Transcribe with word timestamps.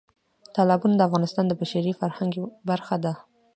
تالابونه 0.55 0.95
د 0.97 1.01
افغانستان 1.07 1.45
د 1.47 1.53
بشري 1.61 1.93
فرهنګ 1.99 2.33
برخه 2.69 2.95
ده. 3.03 3.13